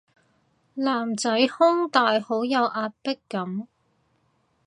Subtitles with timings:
[0.73, 3.67] 男仔胸大好有壓迫感